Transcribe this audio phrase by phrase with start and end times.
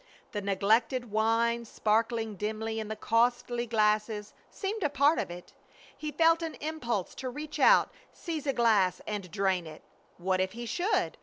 [0.31, 5.53] The neglected wine sparkling dimly in the costly glasses seemed a part of it.
[5.95, 9.83] He felt an impulse to reach out, seize a glass, and drain it.
[10.17, 11.19] What if he should?